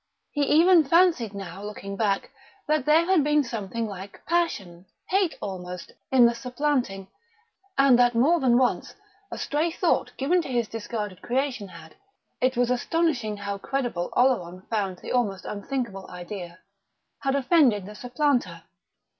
[0.31, 2.31] He even fancied now, looking back,
[2.67, 7.07] that there had been something like passion, hate almost, in the supplanting,
[7.77, 8.95] and that more than once
[9.29, 11.93] a stray thought given to his discarded creation had
[12.41, 16.57] (it was astonishing how credible Oleron found the almost unthinkable idea)
[17.19, 18.63] had offended the supplanter.